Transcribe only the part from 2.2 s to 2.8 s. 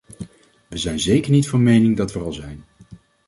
al zijn.